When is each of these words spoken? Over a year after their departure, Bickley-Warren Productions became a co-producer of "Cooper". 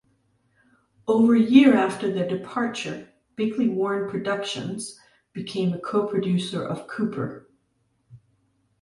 Over 1.07 1.35
a 1.35 1.39
year 1.39 1.75
after 1.75 2.11
their 2.11 2.27
departure, 2.27 3.07
Bickley-Warren 3.35 4.09
Productions 4.09 4.99
became 5.31 5.73
a 5.75 5.79
co-producer 5.79 6.63
of 6.65 6.87
"Cooper". 6.87 7.47